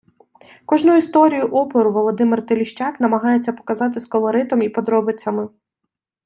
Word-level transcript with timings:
Кожну 0.65 0.97
історію 0.97 1.43
опору 1.51 1.93
Володимир 1.93 2.45
Тиліщак 2.45 2.99
намагається 2.99 3.53
показати 3.53 3.99
з 3.99 4.05
колоритом 4.05 4.61
і 4.61 4.69
подробицями. 4.69 5.49